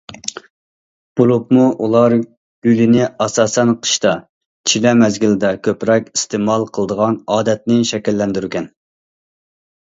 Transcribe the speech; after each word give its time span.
بولۇپمۇ 1.19 1.65
ئۇلار 1.87 2.15
گۈلىنى 2.67 3.09
ئاساسەن 3.25 3.73
قىشتا، 3.83 4.13
چىلە 4.71 4.95
مەزگىلىدە 5.03 5.53
كۆپرەك 5.69 6.09
ئىستېمال 6.15 6.67
قىلىدىغان 6.79 7.21
ئادەتنى 7.37 7.79
شەكىللەندۈرگەن. 7.93 8.69